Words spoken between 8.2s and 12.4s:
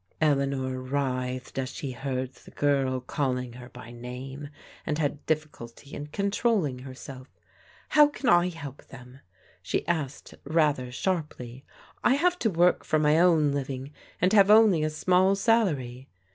I help them?" she asked rather sharply. "I have